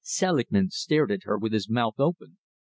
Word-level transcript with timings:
Selingman 0.03 0.71
stared 0.71 1.11
at 1.11 1.21
her 1.25 1.37
with 1.37 1.53
his 1.53 1.69
mouth 1.69 1.99
open. 1.99 2.39